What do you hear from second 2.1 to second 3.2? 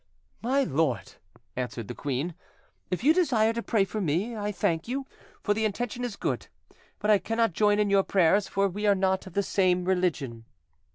answered, "if you